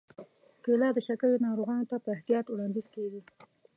کېله 0.63 0.87
د 0.93 0.99
شکرې 1.07 1.37
ناروغانو 1.45 1.89
ته 1.91 1.95
په 2.03 2.09
احتیاط 2.15 2.45
وړاندیز 2.49 2.87
کېږي. 2.95 3.21